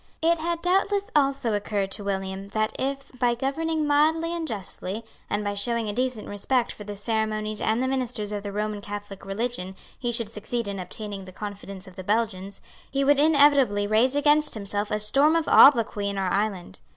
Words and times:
It 0.23 0.39
had 0.39 0.63
doubtless 0.63 1.11
also 1.15 1.53
occurred 1.53 1.91
to 1.91 2.03
William 2.03 2.47
that 2.47 2.75
if, 2.79 3.11
by 3.19 3.35
governing 3.35 3.85
mildly 3.85 4.33
and 4.35 4.47
justly, 4.47 5.05
and 5.29 5.43
by 5.43 5.53
showing 5.53 5.87
a 5.87 5.93
decent 5.93 6.27
respect 6.27 6.71
for 6.71 6.83
the 6.83 6.95
ceremonies 6.95 7.61
and 7.61 7.83
the 7.83 7.87
ministers 7.87 8.31
of 8.31 8.41
the 8.41 8.51
Roman 8.51 8.81
Catholic 8.81 9.23
religion, 9.23 9.75
he 9.99 10.11
should 10.11 10.29
succeed 10.29 10.67
in 10.67 10.79
obtaining 10.79 11.25
the 11.25 11.31
confidence 11.31 11.85
of 11.85 11.97
the 11.97 12.03
Belgians, 12.03 12.61
he 12.89 13.03
would 13.03 13.19
inevitably 13.19 13.85
raise 13.85 14.15
against 14.15 14.55
himself 14.55 14.89
a 14.89 14.99
storm 14.99 15.35
of 15.35 15.47
obloquy 15.47 16.09
in 16.09 16.17
our 16.17 16.31
island. 16.31 16.79